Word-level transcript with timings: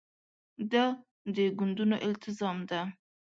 دا 0.71 0.85
د 1.35 1.37
ګوندونو 1.57 1.95
التزام 2.07 2.57
ده. 2.69 2.81